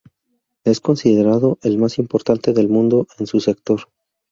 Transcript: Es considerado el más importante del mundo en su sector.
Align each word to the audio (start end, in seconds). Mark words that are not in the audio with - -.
Es 0.63 0.79
considerado 0.81 1.59
el 1.61 1.77
más 1.77 1.99
importante 1.99 2.53
del 2.53 2.69
mundo 2.69 3.05
en 3.19 3.27
su 3.27 3.39
sector. 3.39 3.81